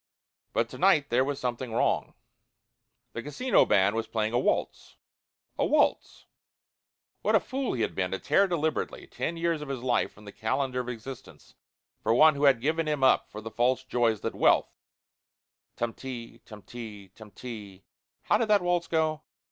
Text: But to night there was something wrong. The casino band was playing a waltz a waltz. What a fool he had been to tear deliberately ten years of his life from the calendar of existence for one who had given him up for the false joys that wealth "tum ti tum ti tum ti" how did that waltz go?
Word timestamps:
But 0.51 0.67
to 0.69 0.79
night 0.79 1.11
there 1.11 1.23
was 1.23 1.39
something 1.39 1.71
wrong. 1.73 2.15
The 3.13 3.21
casino 3.21 3.65
band 3.67 3.95
was 3.95 4.07
playing 4.07 4.33
a 4.33 4.39
waltz 4.39 4.95
a 5.59 5.63
waltz. 5.67 6.25
What 7.21 7.35
a 7.35 7.39
fool 7.39 7.73
he 7.73 7.83
had 7.83 7.93
been 7.93 8.09
to 8.09 8.17
tear 8.17 8.47
deliberately 8.47 9.05
ten 9.05 9.37
years 9.37 9.61
of 9.61 9.69
his 9.69 9.83
life 9.83 10.11
from 10.11 10.25
the 10.25 10.31
calendar 10.31 10.79
of 10.79 10.89
existence 10.89 11.53
for 12.01 12.15
one 12.15 12.33
who 12.33 12.45
had 12.45 12.61
given 12.61 12.87
him 12.87 13.03
up 13.03 13.29
for 13.29 13.41
the 13.41 13.51
false 13.51 13.83
joys 13.83 14.21
that 14.21 14.33
wealth 14.33 14.73
"tum 15.75 15.93
ti 15.93 16.39
tum 16.45 16.63
ti 16.63 17.09
tum 17.09 17.29
ti" 17.29 17.83
how 18.23 18.39
did 18.39 18.47
that 18.47 18.63
waltz 18.63 18.87
go? 18.87 19.21